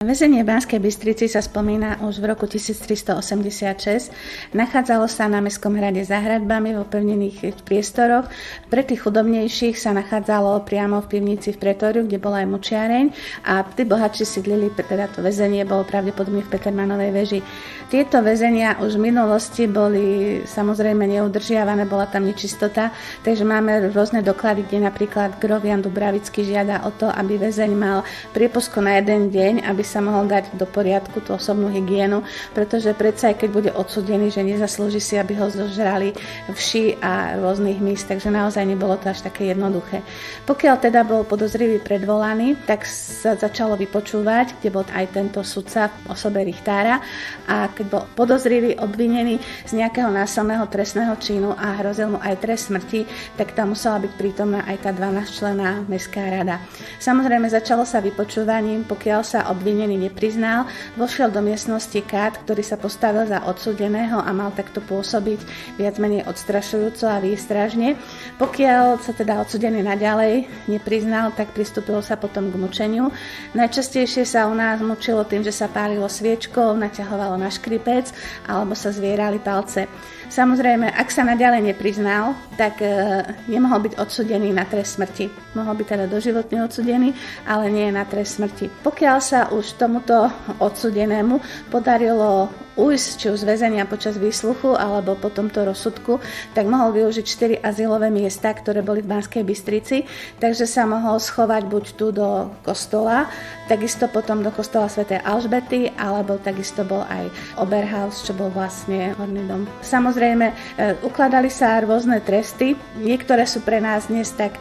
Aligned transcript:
Väzenie 0.00 0.48
Banskej 0.48 0.80
Bystrici 0.80 1.28
sa 1.28 1.44
spomína 1.44 2.00
už 2.00 2.24
v 2.24 2.32
roku 2.32 2.48
1386. 2.48 4.08
Nachádzalo 4.56 5.04
sa 5.04 5.28
na 5.28 5.44
Mestskom 5.44 5.76
hrade 5.76 6.00
za 6.08 6.24
hradbami 6.24 6.72
v 6.72 6.88
opevnených 6.88 7.60
priestoroch. 7.68 8.24
Pre 8.72 8.80
tých 8.80 9.04
chudobnejších 9.04 9.76
sa 9.76 9.92
nachádzalo 9.92 10.64
priamo 10.64 11.04
v 11.04 11.10
pivnici 11.12 11.52
v 11.52 11.60
Pretoriu, 11.60 12.08
kde 12.08 12.16
bola 12.16 12.40
aj 12.40 12.48
mučiareň 12.48 13.04
a 13.44 13.60
tí 13.60 13.84
bohatší 13.84 14.24
sídlili, 14.24 14.72
teda 14.72 15.12
to 15.12 15.20
väzenie 15.20 15.68
bolo 15.68 15.84
pravdepodobne 15.84 16.48
v 16.48 16.52
Petermanovej 16.56 17.10
veži. 17.12 17.40
Tieto 17.92 18.24
väzenia 18.24 18.80
už 18.80 18.96
v 18.96 19.12
minulosti 19.12 19.68
boli 19.68 20.40
samozrejme 20.48 21.04
neudržiavané, 21.12 21.84
bola 21.84 22.08
tam 22.08 22.24
nečistota, 22.24 22.88
takže 23.20 23.44
máme 23.44 23.92
rôzne 23.92 24.24
doklady, 24.24 24.64
kde 24.64 24.80
napríklad 24.80 25.36
Grovian 25.36 25.84
Dubravický 25.84 26.40
žiada 26.40 26.88
o 26.88 26.90
to, 26.96 27.12
aby 27.12 27.36
väzeň 27.36 27.72
mal 27.76 28.00
priepusko 28.32 28.80
na 28.80 28.96
jeden 28.96 29.28
deň, 29.28 29.68
aby 29.68 29.89
sa 29.90 29.98
mohol 29.98 30.30
dať 30.30 30.54
do 30.54 30.70
poriadku 30.70 31.18
tú 31.18 31.34
osobnú 31.34 31.66
hygienu, 31.66 32.22
pretože 32.54 32.94
predsa 32.94 33.34
aj 33.34 33.42
keď 33.42 33.50
bude 33.50 33.70
odsudený, 33.74 34.30
že 34.30 34.46
nezaslúži 34.46 35.02
si, 35.02 35.18
aby 35.18 35.34
ho 35.34 35.50
zožrali 35.50 36.14
vši 36.46 37.02
a 37.02 37.42
rôznych 37.42 37.82
míst, 37.82 38.06
takže 38.06 38.30
naozaj 38.30 38.62
nebolo 38.62 38.94
to 39.02 39.10
až 39.10 39.26
také 39.26 39.50
jednoduché. 39.50 40.06
Pokiaľ 40.46 40.74
teda 40.78 41.02
bol 41.02 41.26
podozrivý 41.26 41.82
predvolaný, 41.82 42.54
tak 42.70 42.86
sa 42.86 43.34
začalo 43.34 43.74
vypočúvať, 43.74 44.62
kde 44.62 44.68
bol 44.70 44.86
aj 44.86 45.10
tento 45.10 45.42
sudca 45.42 45.90
v 45.90 46.14
osobe 46.14 46.46
Richtára 46.46 47.02
a 47.50 47.66
keď 47.72 47.86
bol 47.90 48.04
podozrivý, 48.14 48.78
obvinený 48.78 49.40
z 49.66 49.72
nejakého 49.80 50.12
násilného 50.12 50.68
trestného 50.68 51.16
činu 51.16 51.56
a 51.56 51.80
hrozil 51.80 52.12
mu 52.12 52.18
aj 52.20 52.38
trest 52.44 52.68
smrti, 52.68 53.08
tak 53.40 53.56
tam 53.56 53.72
musela 53.72 53.98
byť 53.98 54.12
prítomná 54.20 54.60
aj 54.68 54.76
tá 54.84 54.90
12 54.92 55.32
člená 55.32 55.80
mestská 55.88 56.28
rada. 56.28 56.60
Samozrejme 57.00 57.48
začalo 57.48 57.88
sa 57.88 58.04
vypočúvaním, 58.04 58.84
pokiaľ 58.84 59.20
sa 59.24 59.40
obvinil 59.48 59.79
obvinený 59.80 60.12
nepriznal, 60.12 60.68
vošiel 61.00 61.32
do 61.32 61.40
miestnosti 61.40 61.96
Kát, 62.04 62.36
ktorý 62.44 62.60
sa 62.60 62.76
postavil 62.76 63.24
za 63.24 63.40
odsudeného 63.48 64.20
a 64.20 64.28
mal 64.36 64.52
takto 64.52 64.84
pôsobiť 64.84 65.40
viac 65.80 65.96
menej 65.96 66.28
odstrašujúco 66.28 67.08
a 67.08 67.16
výstražne. 67.16 67.96
Pokiaľ 68.36 69.00
sa 69.00 69.16
teda 69.16 69.40
odsudený 69.40 69.80
naďalej 69.80 70.44
nepriznal, 70.68 71.32
tak 71.32 71.56
pristúpilo 71.56 72.04
sa 72.04 72.20
potom 72.20 72.52
k 72.52 72.60
mučeniu. 72.60 73.08
Najčastejšie 73.56 74.28
sa 74.28 74.52
u 74.52 74.54
nás 74.54 74.84
mučilo 74.84 75.24
tým, 75.24 75.40
že 75.40 75.56
sa 75.56 75.64
pálilo 75.64 76.12
sviečkou, 76.12 76.76
naťahovalo 76.76 77.40
na 77.40 77.48
škripec 77.48 78.12
alebo 78.44 78.76
sa 78.76 78.92
zvierali 78.92 79.40
palce. 79.40 79.88
Samozrejme, 80.30 80.94
ak 80.94 81.10
sa 81.10 81.26
naďalej 81.26 81.74
nepriznal, 81.74 82.38
tak 82.54 82.78
e, 82.78 82.86
nemohol 83.50 83.90
byť 83.90 83.98
odsudený 83.98 84.54
na 84.54 84.62
trest 84.62 84.94
smrti. 84.94 85.26
Mohol 85.58 85.82
byť 85.82 85.86
teda 85.90 86.06
doživotne 86.06 86.70
odsudený, 86.70 87.10
ale 87.50 87.66
nie 87.66 87.90
na 87.90 88.06
trest 88.06 88.38
smrti. 88.38 88.70
Pokiaľ 88.70 89.18
sa 89.18 89.50
už 89.50 89.74
tomuto 89.74 90.30
odsudenému 90.62 91.66
podarilo 91.74 92.46
ujsť 92.78 93.08
či 93.18 93.26
už 93.34 93.42
z 93.42 93.48
väzenia 93.48 93.84
počas 93.86 94.14
výsluchu 94.14 94.78
alebo 94.78 95.18
po 95.18 95.28
tomto 95.28 95.66
rozsudku, 95.66 96.22
tak 96.54 96.70
mohol 96.70 96.94
využiť 96.94 97.26
4 97.60 97.66
azylové 97.66 98.08
miesta, 98.08 98.54
ktoré 98.54 98.80
boli 98.80 99.02
v 99.02 99.10
Banskej 99.10 99.42
Bystrici, 99.42 100.06
takže 100.38 100.64
sa 100.64 100.86
mohol 100.86 101.18
schovať 101.18 101.62
buď 101.66 101.84
tu 101.98 102.14
do 102.14 102.48
kostola, 102.62 103.26
takisto 103.66 104.06
potom 104.06 104.40
do 104.46 104.54
kostola 104.54 104.86
Sv. 104.86 105.06
Alžbety, 105.20 105.90
alebo 105.98 106.38
takisto 106.38 106.86
bol 106.86 107.02
aj 107.06 107.28
Oberhaus, 107.58 108.22
čo 108.22 108.34
bol 108.34 108.50
vlastne 108.54 109.12
horný 109.18 109.42
dom. 109.46 109.66
Samozrejme, 109.82 110.46
e, 110.50 110.54
ukladali 111.02 111.50
sa 111.50 111.82
rôzne 111.82 112.22
tresty, 112.22 112.78
niektoré 112.98 113.46
sú 113.46 113.62
pre 113.62 113.82
nás 113.82 114.06
dnes 114.06 114.30
tak, 114.34 114.56
e, 114.56 114.60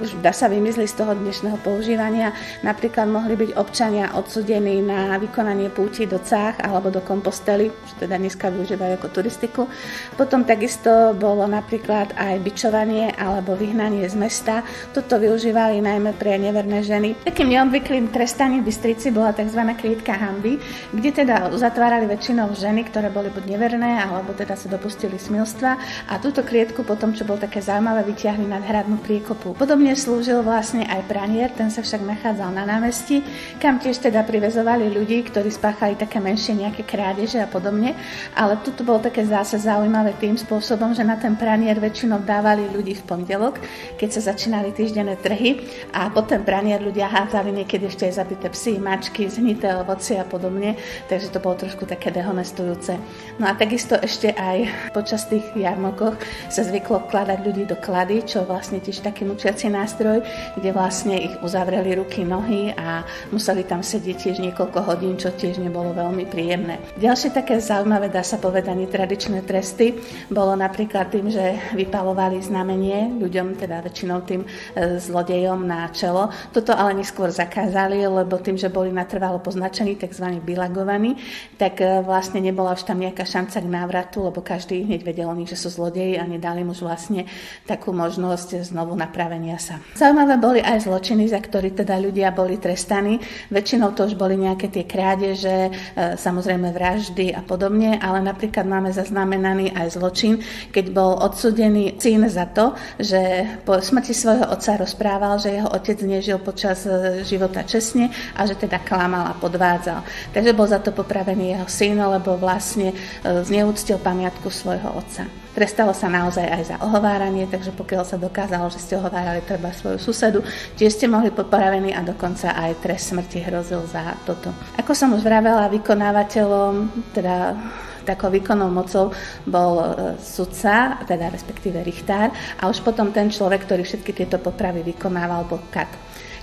už 0.00 0.18
dá 0.24 0.32
sa 0.32 0.48
vymysliť 0.48 0.88
z 0.88 0.96
toho 0.96 1.12
dnešného 1.12 1.58
používania, 1.60 2.32
napríklad 2.64 3.08
mohli 3.08 3.36
byť 3.36 3.50
občania 3.56 4.12
odsudení 4.16 4.80
na 4.80 5.16
vykonanie 5.20 5.68
púti 5.68 6.08
do 6.08 6.16
Cách 6.24 6.56
alebo 6.64 6.88
do 6.88 7.04
kompostu 7.04 7.33
hostely, 7.34 7.74
čo 7.90 8.06
teda 8.06 8.14
dneska 8.14 8.46
využívajú 8.54 9.02
ako 9.02 9.08
turistiku. 9.10 9.66
Potom 10.14 10.46
takisto 10.46 11.18
bolo 11.18 11.50
napríklad 11.50 12.14
aj 12.14 12.38
bičovanie 12.46 13.10
alebo 13.18 13.58
vyhnanie 13.58 14.06
z 14.06 14.14
mesta. 14.14 14.62
Toto 14.94 15.18
využívali 15.18 15.82
najmä 15.82 16.14
pre 16.14 16.38
neverné 16.38 16.86
ženy. 16.86 17.18
Takým 17.26 17.50
neobvyklým 17.50 18.14
trestaním 18.14 18.62
v 18.62 18.70
Bystrici 18.70 19.10
bola 19.10 19.34
tzv. 19.34 19.58
klietka 19.74 20.14
hamby, 20.14 20.62
kde 20.94 21.10
teda 21.10 21.50
zatvárali 21.58 22.06
väčšinou 22.06 22.54
ženy, 22.54 22.86
ktoré 22.86 23.10
boli 23.10 23.34
buď 23.34 23.50
neverné 23.50 23.98
alebo 23.98 24.30
teda 24.30 24.54
sa 24.54 24.70
dopustili 24.70 25.18
smilstva 25.18 25.70
a 26.06 26.14
túto 26.22 26.46
klietku 26.46 26.86
potom, 26.86 27.10
čo 27.10 27.26
bol 27.26 27.42
také 27.42 27.58
zaujímavé, 27.58 28.06
vyťahli 28.06 28.46
nad 28.46 28.62
hradnú 28.62 29.02
priekopu. 29.02 29.58
Podobne 29.58 29.98
slúžil 29.98 30.38
vlastne 30.46 30.86
aj 30.86 31.02
pranier, 31.10 31.50
ten 31.50 31.72
sa 31.72 31.82
však 31.82 32.04
nachádzal 32.04 32.54
na 32.54 32.62
námestí, 32.62 33.26
kam 33.58 33.82
tiež 33.82 33.98
teda 33.98 34.22
privezovali 34.22 34.92
ľudí, 34.92 35.24
ktorí 35.26 35.48
spáchali 35.48 35.96
také 35.96 36.20
menšie 36.20 36.54
nejaké 36.54 36.84
krádeže 36.84 37.23
kríže 37.24 37.40
a 37.40 37.48
podobne. 37.48 37.96
Ale 38.36 38.60
tuto 38.60 38.84
bolo 38.84 39.00
také 39.00 39.24
zase 39.24 39.56
zaujímavé 39.56 40.12
tým 40.20 40.36
spôsobom, 40.36 40.92
že 40.92 41.00
na 41.00 41.16
ten 41.16 41.32
pranier 41.40 41.80
väčšinou 41.80 42.20
dávali 42.20 42.68
ľudí 42.68 43.00
v 43.00 43.06
pondelok, 43.08 43.56
keď 43.96 44.20
sa 44.20 44.36
začínali 44.36 44.76
týždenné 44.76 45.16
trhy 45.24 45.64
a 45.96 46.12
po 46.12 46.20
ten 46.20 46.44
pranier 46.44 46.84
ľudia 46.84 47.08
hádzali 47.08 47.64
niekedy 47.64 47.88
ešte 47.88 48.04
aj 48.12 48.20
zabité 48.20 48.52
psy, 48.52 48.76
mačky, 48.76 49.24
zhnité 49.24 49.72
ovoci 49.72 50.20
a 50.20 50.28
podobne, 50.28 50.76
takže 51.08 51.32
to 51.32 51.40
bolo 51.40 51.64
trošku 51.64 51.88
také 51.88 52.12
dehonestujúce. 52.12 53.00
No 53.40 53.48
a 53.48 53.56
takisto 53.56 53.96
ešte 53.96 54.36
aj 54.36 54.92
počas 54.92 55.24
tých 55.24 55.48
jarmokoch 55.56 56.20
sa 56.52 56.60
zvyklo 56.60 57.08
vkladať 57.08 57.40
ľudí 57.40 57.64
do 57.64 57.80
klady, 57.80 58.20
čo 58.28 58.44
vlastne 58.44 58.84
tiež 58.84 59.00
taký 59.00 59.24
mučiaci 59.24 59.72
nástroj, 59.72 60.20
kde 60.60 60.70
vlastne 60.76 61.16
ich 61.16 61.32
uzavreli 61.40 61.96
ruky, 61.96 62.20
nohy 62.20 62.76
a 62.76 63.00
museli 63.32 63.64
tam 63.64 63.80
sedieť 63.80 64.16
tiež 64.28 64.36
niekoľko 64.44 64.78
hodín, 64.84 65.16
čo 65.16 65.32
tiež 65.32 65.56
nebolo 65.62 65.96
veľmi 65.96 66.28
príjemné. 66.34 66.82
Ďalšie 66.98 67.13
Ďalšie 67.14 67.30
také 67.30 67.62
zaujímavé, 67.62 68.10
dá 68.10 68.26
sa 68.26 68.42
povedať, 68.42 68.74
tradičné 68.90 69.46
tresty 69.46 69.94
bolo 70.34 70.58
napríklad 70.58 71.14
tým, 71.14 71.30
že 71.30 71.62
vypalovali 71.78 72.42
znamenie 72.42 73.22
ľuďom, 73.22 73.54
teda 73.54 73.86
väčšinou 73.86 74.26
tým 74.26 74.42
e, 74.42 74.98
zlodejom 74.98 75.62
na 75.62 75.86
čelo. 75.94 76.34
Toto 76.50 76.74
ale 76.74 76.90
neskôr 76.98 77.30
zakázali, 77.30 78.02
lebo 78.02 78.34
tým, 78.42 78.58
že 78.58 78.66
boli 78.66 78.90
natrvalo 78.90 79.38
poznačení, 79.38 79.94
tzv. 79.94 80.42
bilagovaní, 80.42 81.14
tak 81.54 81.86
e, 81.86 82.02
vlastne 82.02 82.42
nebola 82.42 82.74
už 82.74 82.82
tam 82.82 82.98
nejaká 82.98 83.22
šanca 83.22 83.62
k 83.62 83.68
návratu, 83.70 84.26
lebo 84.26 84.42
každý 84.42 84.82
hneď 84.82 85.06
vedel 85.06 85.30
o 85.30 85.38
nich, 85.38 85.54
že 85.54 85.54
sú 85.54 85.70
zlodeji 85.70 86.18
a 86.18 86.26
nedali 86.26 86.66
mu 86.66 86.74
vlastne 86.74 87.30
takú 87.62 87.94
možnosť 87.94 88.66
znovu 88.74 88.98
napravenia 88.98 89.62
sa. 89.62 89.78
Zaujímavé 89.94 90.34
boli 90.34 90.58
aj 90.58 90.90
zločiny, 90.90 91.30
za 91.30 91.38
ktorý 91.38 91.78
teda 91.78 91.94
ľudia 91.94 92.34
boli 92.34 92.58
trestaní. 92.58 93.22
Väčšinou 93.54 93.94
to 93.94 94.10
už 94.10 94.18
boli 94.18 94.34
nejaké 94.34 94.66
tie 94.66 94.82
krádeže, 94.82 95.70
e, 95.70 96.18
samozrejme 96.18 96.74
vraždy, 96.74 97.02
vraždy 97.04 97.36
a 97.36 97.44
podobne, 97.44 98.00
ale 98.00 98.24
napríklad 98.24 98.64
máme 98.64 98.88
zaznamenaný 98.88 99.76
aj 99.76 100.00
zločin, 100.00 100.40
keď 100.72 100.84
bol 100.88 101.20
odsudený 101.20 102.00
syn 102.00 102.24
za 102.32 102.48
to, 102.48 102.72
že 102.96 103.44
po 103.68 103.76
smrti 103.76 104.16
svojho 104.16 104.48
otca 104.48 104.80
rozprával, 104.80 105.36
že 105.36 105.52
jeho 105.52 105.68
otec 105.68 106.00
nežil 106.00 106.40
počas 106.40 106.88
e, 106.88 107.20
života 107.28 107.60
čestne 107.68 108.08
a 108.32 108.48
že 108.48 108.56
teda 108.56 108.80
klamal 108.80 109.28
a 109.28 109.36
podvádzal. 109.36 110.00
Takže 110.32 110.56
bol 110.56 110.64
za 110.64 110.80
to 110.80 110.96
popravený 110.96 111.60
jeho 111.60 111.68
syn, 111.68 112.00
lebo 112.00 112.40
vlastne 112.40 112.96
e, 112.96 112.96
zneúctil 113.44 114.00
pamiatku 114.00 114.48
svojho 114.48 114.96
otca. 114.96 115.28
Trestalo 115.54 115.94
sa 115.94 116.10
naozaj 116.10 116.50
aj 116.50 116.62
za 116.66 116.76
ohováranie, 116.82 117.46
takže 117.46 117.70
pokiaľ 117.70 118.02
sa 118.02 118.18
dokázalo, 118.18 118.66
že 118.74 118.82
ste 118.82 118.98
ohovárali 118.98 119.38
treba 119.46 119.70
svoju 119.70 120.02
susedu, 120.02 120.42
tiež 120.74 120.98
ste 120.98 121.06
mohli 121.06 121.30
popravení 121.30 121.94
a 121.94 122.02
dokonca 122.02 122.58
aj 122.58 122.82
trest 122.82 123.14
smrti 123.14 123.38
hrozil 123.38 123.86
za 123.86 124.18
toto. 124.26 124.50
Ako 124.74 124.98
som 124.98 125.14
už 125.14 125.22
vravela, 125.22 125.70
vykonávateľom, 125.70 126.93
teda 127.12 127.56
takou 128.04 128.28
výkonnou 128.28 128.68
mocou 128.68 129.10
bol 129.48 129.72
e, 129.80 129.86
sudca, 130.20 131.00
teda 131.08 131.32
respektíve 131.32 131.80
richtár 131.80 132.30
a 132.60 132.68
už 132.68 132.84
potom 132.84 133.10
ten 133.10 133.32
človek, 133.32 133.64
ktorý 133.64 133.82
všetky 133.82 134.12
tieto 134.12 134.36
popravy 134.36 134.84
vykonával, 134.84 135.48
bol 135.48 135.60
kat. 135.72 135.88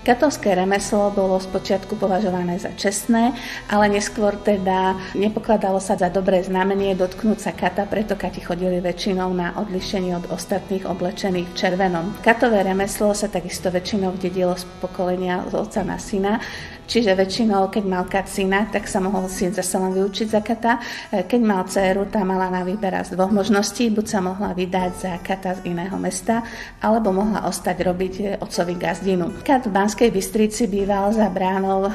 Katovské 0.02 0.58
remeslo 0.58 1.14
bolo 1.14 1.38
spočiatku 1.38 1.94
považované 1.94 2.58
za 2.58 2.74
čestné, 2.74 3.38
ale 3.70 3.86
neskôr 3.86 4.34
teda 4.34 4.98
nepokladalo 5.14 5.78
sa 5.78 5.94
za 5.94 6.10
dobré 6.10 6.42
znamenie 6.42 6.98
dotknúť 6.98 7.38
sa 7.38 7.54
kata, 7.54 7.86
preto 7.86 8.18
kati 8.18 8.42
chodili 8.42 8.82
väčšinou 8.82 9.30
na 9.30 9.54
odlišenie 9.62 10.18
od 10.18 10.26
ostatných 10.34 10.90
oblečených 10.90 11.54
v 11.54 11.54
červenom. 11.54 12.18
Katové 12.26 12.66
remeslo 12.66 13.14
sa 13.14 13.30
takisto 13.30 13.70
väčšinou 13.70 14.18
dedilo 14.18 14.58
z 14.58 14.66
pokolenia 14.82 15.46
z 15.46 15.54
otca 15.54 15.86
na 15.86 16.02
syna 16.02 16.42
Čiže 16.92 17.16
väčšinou, 17.16 17.72
keď 17.72 17.84
mal 17.88 18.04
kat 18.04 18.28
tak 18.68 18.84
sa 18.84 19.00
mohol 19.00 19.32
syn 19.32 19.56
zase 19.56 19.80
len 19.80 19.96
vyučiť 19.96 20.28
za 20.28 20.44
kata. 20.44 20.76
E, 21.08 21.24
keď 21.24 21.40
mal 21.40 21.64
dceru, 21.64 22.12
tá 22.12 22.20
mala 22.28 22.52
na 22.52 22.68
výber 22.68 22.92
z 23.08 23.16
dvoch 23.16 23.32
možností. 23.32 23.88
Buď 23.88 24.06
sa 24.12 24.20
mohla 24.20 24.52
vydať 24.52 24.92
za 25.00 25.14
kata 25.24 25.64
z 25.64 25.72
iného 25.72 25.96
mesta, 25.96 26.44
alebo 26.84 27.16
mohla 27.16 27.48
ostať 27.48 27.78
robiť 27.80 28.14
e, 28.20 28.24
otcovi 28.44 28.76
gazdinu. 28.76 29.40
Kat 29.40 29.64
v 29.64 29.72
Banskej 29.72 30.12
Bystrici 30.12 30.68
býval 30.68 31.16
za 31.16 31.32
bránou 31.32 31.88
e, 31.88 31.92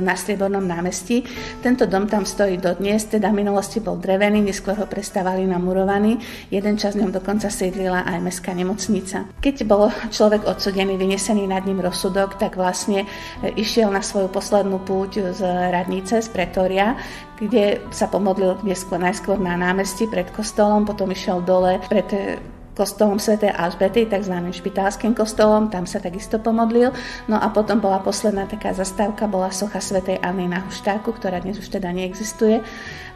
na 0.00 0.16
Striebornom 0.16 0.64
námestí. 0.64 1.28
Tento 1.60 1.84
dom 1.84 2.08
tam 2.08 2.24
stojí 2.24 2.56
dodnes, 2.56 3.04
teda 3.04 3.28
v 3.28 3.44
minulosti 3.44 3.84
bol 3.84 4.00
drevený, 4.00 4.40
neskôr 4.40 4.80
ho 4.80 4.88
prestávali 4.88 5.44
na 5.44 5.60
murovaný. 5.60 6.24
Jeden 6.48 6.80
čas 6.80 6.96
ňom 6.96 7.12
dokonca 7.12 7.52
sídlila 7.52 8.08
aj 8.08 8.24
mestská 8.24 8.56
nemocnica. 8.56 9.28
Keď 9.44 9.68
bol 9.68 9.92
človek 10.08 10.48
odsudený, 10.48 10.96
vynesený 10.96 11.44
nad 11.44 11.68
ním 11.68 11.84
rozsudok, 11.84 12.40
tak 12.40 12.56
vlastne 12.56 13.04
išiel 13.44 13.92
na 13.92 14.00
svoju 14.00 14.37
poslednú 14.38 14.78
púť 14.86 15.34
z 15.34 15.42
radnice, 15.74 16.22
z 16.22 16.28
Pretoria, 16.30 16.94
kde 17.42 17.82
sa 17.90 18.06
pomodlil 18.06 18.54
neskôr, 18.62 19.02
najskôr 19.02 19.34
na 19.34 19.58
námestí 19.58 20.06
pred 20.06 20.30
kostolom, 20.30 20.86
potom 20.86 21.10
išiel 21.10 21.42
dole 21.42 21.82
pred 21.90 22.38
kostolom 22.78 23.18
Sv. 23.18 23.42
Alžbety, 23.50 24.06
tzv. 24.06 24.38
špitálským 24.54 25.18
kostolom, 25.18 25.66
tam 25.66 25.82
sa 25.82 25.98
takisto 25.98 26.38
pomodlil. 26.38 26.94
No 27.26 27.34
a 27.42 27.50
potom 27.50 27.82
bola 27.82 27.98
posledná 27.98 28.46
taká 28.46 28.70
zastávka, 28.70 29.26
bola 29.26 29.50
socha 29.50 29.82
Sv. 29.82 30.06
Anny 30.22 30.46
na 30.46 30.62
Huštáku, 30.62 31.10
ktorá 31.10 31.42
dnes 31.42 31.58
už 31.58 31.66
teda 31.66 31.90
neexistuje. 31.90 32.62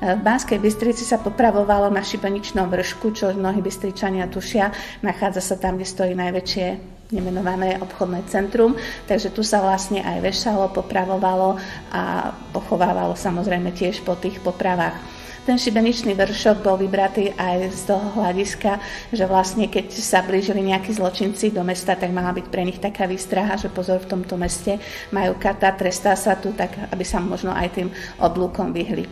V 0.02 0.20
Banskej 0.26 0.58
Bystrici 0.58 1.06
sa 1.06 1.22
popravovalo 1.22 1.86
na 1.94 2.02
šibeničnom 2.02 2.66
vršku, 2.66 3.14
čo 3.14 3.30
mnohí 3.30 3.62
Bystričania 3.62 4.26
tušia. 4.26 4.74
Nachádza 5.06 5.38
sa 5.38 5.54
tam, 5.54 5.78
kde 5.78 5.86
stojí 5.86 6.12
najväčšie 6.18 6.66
nemenované 7.12 7.76
obchodné 7.78 8.24
centrum, 8.26 8.72
takže 9.04 9.30
tu 9.30 9.44
sa 9.44 9.60
vlastne 9.60 10.00
aj 10.00 10.24
vešalo, 10.24 10.72
popravovalo 10.72 11.60
a 11.92 12.32
pochovávalo 12.56 13.12
samozrejme 13.12 13.70
tiež 13.76 14.00
po 14.00 14.16
tých 14.16 14.40
popravách. 14.40 15.21
Ten 15.42 15.58
šibeničný 15.58 16.14
vršok 16.14 16.62
bol 16.62 16.78
vybratý 16.78 17.34
aj 17.34 17.74
z 17.74 17.82
toho 17.90 18.14
hľadiska, 18.14 18.78
že 19.10 19.26
vlastne 19.26 19.66
keď 19.66 19.90
sa 19.90 20.22
blížili 20.22 20.62
nejakí 20.62 20.94
zločinci 20.94 21.50
do 21.50 21.66
mesta, 21.66 21.98
tak 21.98 22.14
mala 22.14 22.30
byť 22.30 22.46
pre 22.46 22.62
nich 22.62 22.78
taká 22.78 23.10
výstraha, 23.10 23.58
že 23.58 23.66
pozor 23.66 23.98
v 23.98 24.10
tomto 24.14 24.38
meste 24.38 24.78
majú 25.10 25.34
kata, 25.34 25.74
trestá 25.74 26.14
sa 26.14 26.38
tu, 26.38 26.54
tak 26.54 26.86
aby 26.94 27.02
sa 27.02 27.18
možno 27.18 27.50
aj 27.50 27.74
tým 27.74 27.90
oblúkom 28.22 28.70
vyhli. 28.70 29.10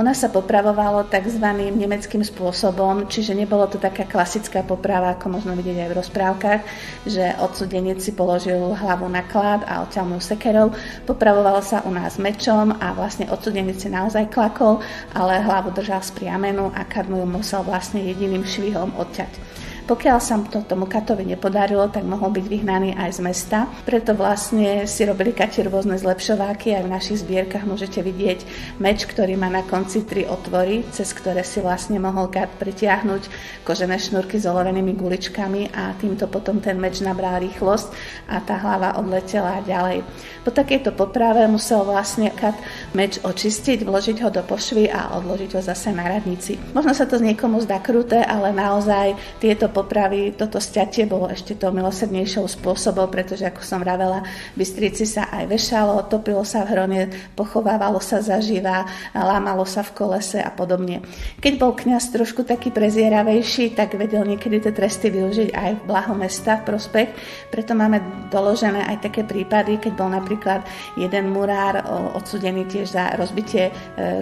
Nás 0.00 0.24
sa 0.24 0.32
popravovalo 0.32 1.12
tzv. 1.12 1.44
nemeckým 1.76 2.24
spôsobom, 2.24 3.04
čiže 3.04 3.36
nebolo 3.36 3.68
to 3.68 3.76
taká 3.76 4.08
klasická 4.08 4.64
poprava, 4.64 5.12
ako 5.12 5.28
možno 5.28 5.52
vidieť 5.52 5.76
aj 5.76 5.88
v 5.92 5.98
rozprávkach, 6.00 6.60
že 7.04 7.36
odsudenec 7.36 8.00
si 8.00 8.16
položil 8.16 8.56
hlavu 8.56 9.04
na 9.12 9.20
klad 9.28 9.60
a 9.68 9.84
odťaľnul 9.84 10.24
sekerov. 10.24 10.72
Popravovalo 11.04 11.60
sa 11.60 11.84
u 11.84 11.92
nás 11.92 12.16
mečom 12.16 12.72
a 12.80 12.96
vlastne 12.96 13.28
odsudenec 13.28 13.76
si 13.76 13.92
naozaj 13.92 14.32
klakol, 14.32 14.80
ale 15.12 15.44
hlavu 15.44 15.68
držal 15.76 16.00
spriamenú 16.00 16.72
a 16.72 16.80
kadmu 16.88 17.28
musel 17.28 17.60
vlastne 17.60 18.00
jediným 18.00 18.48
švihom 18.48 18.96
odťať. 18.96 19.60
Pokiaľ 19.90 20.18
sa 20.22 20.38
to 20.38 20.62
tomu 20.62 20.86
katovi 20.86 21.26
nepodarilo, 21.26 21.90
tak 21.90 22.06
mohol 22.06 22.30
byť 22.30 22.46
vyhnaný 22.46 22.94
aj 22.94 23.10
z 23.10 23.20
mesta. 23.26 23.66
Preto 23.82 24.14
vlastne 24.14 24.86
si 24.86 25.02
robili 25.02 25.34
kati 25.34 25.66
rôzne 25.66 25.98
zlepšováky. 25.98 26.78
Aj 26.78 26.86
v 26.86 26.94
našich 26.94 27.26
zbierkach 27.26 27.66
môžete 27.66 27.98
vidieť 27.98 28.46
meč, 28.78 29.02
ktorý 29.02 29.34
má 29.34 29.50
na 29.50 29.66
konci 29.66 30.06
tri 30.06 30.30
otvory, 30.30 30.86
cez 30.94 31.10
ktoré 31.10 31.42
si 31.42 31.58
vlastne 31.58 31.98
mohol 31.98 32.30
kat 32.30 32.54
pritiahnuť 32.62 33.22
kožené 33.66 33.98
šnúrky 33.98 34.38
s 34.38 34.46
olovenými 34.46 34.94
guličkami 34.94 35.74
a 35.74 35.98
týmto 35.98 36.30
potom 36.30 36.62
ten 36.62 36.78
meč 36.78 37.02
nabral 37.02 37.42
rýchlosť 37.42 37.90
a 38.30 38.38
tá 38.46 38.62
hlava 38.62 38.94
odletela 38.94 39.58
ďalej. 39.66 40.06
Po 40.46 40.54
takejto 40.54 40.94
poprave 40.94 41.50
musel 41.50 41.82
vlastne 41.82 42.30
kat 42.30 42.54
meč 42.92 43.22
očistiť, 43.22 43.86
vložiť 43.86 44.16
ho 44.26 44.30
do 44.34 44.42
pošvy 44.42 44.90
a 44.90 45.14
odložiť 45.22 45.50
ho 45.54 45.62
zase 45.62 45.94
na 45.94 46.06
radnici. 46.10 46.58
Možno 46.74 46.90
sa 46.90 47.06
to 47.06 47.18
z 47.18 47.30
niekomu 47.30 47.62
zdá 47.62 47.78
kruté, 47.78 48.22
ale 48.22 48.50
naozaj 48.50 49.14
tieto 49.38 49.70
popravy 49.70 50.34
toto 50.34 50.58
sťatie 50.58 51.06
bolo 51.06 51.30
ešte 51.30 51.54
to 51.54 51.70
milosrdnejšou 51.70 52.50
spôsobom, 52.50 53.06
pretože 53.06 53.46
ako 53.46 53.62
som 53.62 53.78
vravela, 53.78 54.26
v 54.54 54.56
Bystrici 54.58 55.06
sa 55.06 55.30
aj 55.30 55.46
vešalo, 55.50 56.10
topilo 56.10 56.42
sa 56.42 56.66
v 56.66 56.74
hrone, 56.74 57.00
pochovávalo 57.38 58.02
sa 58.02 58.18
zaživa, 58.18 58.86
lámalo 59.14 59.62
sa 59.62 59.86
v 59.86 59.94
kolese 59.94 60.42
a 60.42 60.50
podobne. 60.50 61.02
Keď 61.38 61.52
bol 61.62 61.78
kňaz 61.78 62.10
trošku 62.10 62.42
taký 62.42 62.74
prezieravejší, 62.74 63.78
tak 63.78 63.94
vedel 63.94 64.26
niekedy 64.26 64.62
tie 64.66 64.72
tresty 64.74 65.14
využiť 65.14 65.54
aj 65.54 65.70
v 65.78 65.86
blaho 65.86 66.14
mesta 66.18 66.58
v 66.58 66.74
prospech, 66.74 67.08
preto 67.54 67.78
máme 67.78 68.30
doložené 68.34 68.86
aj 68.90 69.10
také 69.10 69.22
prípady, 69.22 69.78
keď 69.78 69.92
bol 69.94 70.10
napríklad 70.10 70.66
jeden 70.98 71.30
murár 71.30 71.82
odsudený 72.18 72.66
tiež 72.66 72.79
za 72.88 73.12
rozbitie 73.18 73.68
e, 73.68 73.72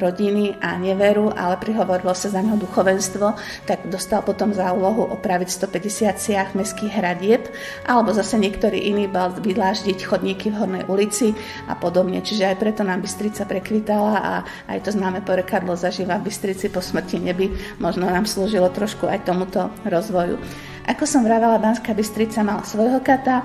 rodiny 0.02 0.58
a 0.58 0.74
neveru, 0.74 1.30
ale 1.30 1.60
prihovorilo 1.62 2.10
sa 2.16 2.32
za 2.32 2.42
neho 2.42 2.58
duchovenstvo, 2.58 3.38
tak 3.68 3.86
dostal 3.86 4.26
potom 4.26 4.50
za 4.50 4.74
úlohu 4.74 5.06
opraviť 5.14 5.48
150 5.48 6.18
siach 6.18 6.50
mestských 6.58 6.98
hradieb, 6.98 7.46
alebo 7.86 8.10
zase 8.10 8.40
niektorý 8.40 8.90
iný 8.90 9.06
bal 9.06 9.30
vydláždiť 9.30 9.98
chodníky 10.02 10.50
v 10.50 10.58
Hornej 10.58 10.84
ulici 10.90 11.36
a 11.70 11.78
podobne. 11.78 12.18
Čiže 12.18 12.50
aj 12.50 12.56
preto 12.58 12.82
nám 12.82 13.04
Bystrica 13.04 13.46
prekvitala 13.46 14.14
a 14.18 14.34
aj 14.66 14.78
to 14.82 14.90
známe 14.90 15.22
porekadlo 15.22 15.78
zažíva 15.78 16.18
v 16.18 16.32
Bystrici 16.32 16.66
po 16.72 16.82
smrti 16.82 17.18
neby 17.18 17.52
možno 17.82 18.08
nám 18.08 18.24
slúžilo 18.24 18.70
trošku 18.72 19.04
aj 19.04 19.28
tomuto 19.28 19.68
rozvoju. 19.84 20.40
Ako 20.88 21.04
som 21.04 21.20
vravela, 21.20 21.60
Banská 21.60 21.92
Bystrica 21.92 22.40
mala 22.40 22.64
svojho 22.64 23.04
kata, 23.04 23.44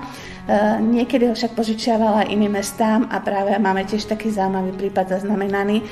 niekedy 0.80 1.28
ho 1.28 1.36
však 1.36 1.52
požičiavala 1.52 2.32
iným 2.32 2.56
mestám 2.56 3.04
a 3.12 3.20
práve 3.20 3.52
máme 3.60 3.84
tiež 3.84 4.08
taký 4.08 4.32
zaujímavý 4.32 4.72
prípad 4.72 5.20
zaznamenaný. 5.20 5.76
E, 5.78 5.84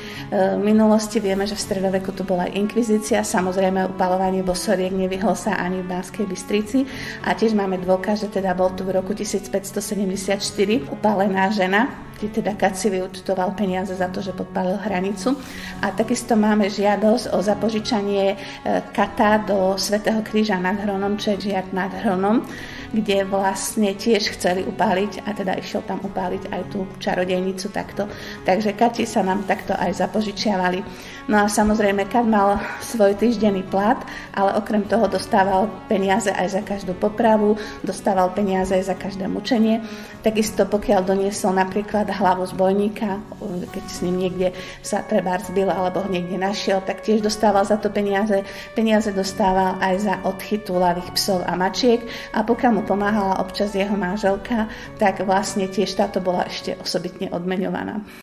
v 0.57 0.63
minulosti 0.65 1.21
vieme, 1.21 1.45
že 1.45 1.53
v 1.53 1.65
stredoveku 1.69 2.17
tu 2.17 2.25
bola 2.25 2.49
inkvizícia, 2.49 3.21
samozrejme 3.21 3.85
upalovanie 3.93 4.41
bosoriek 4.41 4.97
nevyhol 4.97 5.37
sa 5.37 5.61
ani 5.61 5.85
v 5.85 5.93
Banskej 5.93 6.25
Bystrici. 6.25 6.89
A 7.29 7.37
tiež 7.37 7.53
máme 7.53 7.77
dôkaz, 7.85 8.25
že 8.25 8.33
teda 8.33 8.57
bol 8.57 8.73
tu 8.73 8.89
v 8.89 8.97
roku 8.97 9.13
1574 9.13 10.41
upálená 10.89 11.53
žena, 11.53 11.93
kde 12.23 12.39
teda 12.39 12.55
Kaci 12.55 12.87
vyučtoval 12.87 13.59
peniaze 13.59 13.99
za 13.99 14.07
to, 14.07 14.23
že 14.23 14.31
podpalil 14.31 14.79
hranicu. 14.79 15.35
A 15.83 15.91
takisto 15.91 16.39
máme 16.39 16.71
žiadosť 16.71 17.35
o 17.35 17.43
zapožičanie 17.43 18.25
e, 18.31 18.37
kata 18.95 19.43
do 19.43 19.75
Svetého 19.75 20.23
kríža 20.23 20.63
nad 20.63 20.79
Hronom, 20.79 21.19
čo 21.19 21.35
je 21.35 21.51
žiad 21.51 21.75
nad 21.75 21.91
Hronom 21.91 22.47
kde 22.93 23.25
vlastne 23.25 23.97
tiež 23.97 24.37
chceli 24.37 24.69
upáliť 24.69 25.25
a 25.25 25.33
teda 25.33 25.57
išiel 25.57 25.81
tam 25.89 26.05
upáliť 26.05 26.53
aj 26.53 26.63
tú 26.69 26.85
čarodejnicu 27.01 27.73
takto. 27.73 28.05
Takže 28.45 28.77
Kati 28.77 29.09
sa 29.09 29.25
nám 29.25 29.49
takto 29.49 29.73
aj 29.73 29.97
zapožičiavali. 29.97 30.85
No 31.33 31.41
a 31.41 31.49
samozrejme, 31.49 32.05
Kat 32.13 32.29
mal 32.29 32.61
svoj 32.85 33.17
týždenný 33.17 33.65
plat, 33.65 33.97
ale 34.37 34.53
okrem 34.61 34.85
toho 34.85 35.09
dostával 35.09 35.73
peniaze 35.89 36.29
aj 36.29 36.49
za 36.53 36.63
každú 36.63 36.93
popravu, 37.01 37.57
dostával 37.81 38.29
peniaze 38.37 38.77
aj 38.77 38.93
za 38.93 38.97
každé 38.97 39.25
mučenie. 39.25 39.81
Takisto 40.21 40.69
pokiaľ 40.69 41.01
doniesol 41.09 41.57
napríklad 41.57 42.12
hlavu 42.13 42.47
z 42.47 42.55
bojníka, 42.55 43.19
keď 43.73 43.85
s 43.89 43.99
ním 44.05 44.17
niekde 44.23 44.55
sa 44.85 45.03
treba 45.03 45.41
zbil 45.41 45.73
alebo 45.73 46.05
ho 46.05 46.09
niekde 46.09 46.37
našiel, 46.39 46.85
tak 46.85 47.03
tiež 47.03 47.25
dostával 47.25 47.65
za 47.65 47.81
to 47.81 47.89
peniaze. 47.91 48.45
Peniaze 48.77 49.11
dostával 49.11 49.81
aj 49.81 49.95
za 49.99 50.15
odchyt 50.23 50.69
túlavých 50.69 51.11
psov 51.17 51.43
a 51.43 51.57
mačiek 51.59 52.05
a 52.37 52.45
pokiaľ 52.47 52.73
mu 52.79 52.83
pomáhala 52.85 53.43
občas 53.43 53.75
jeho 53.75 53.97
manželka, 53.97 54.69
tak 55.01 55.25
vlastne 55.25 55.67
tiež 55.67 55.97
táto 55.97 56.23
bola 56.23 56.47
ešte 56.47 56.79
osobitne 56.79 57.33
odmeňovaná. 57.33 58.22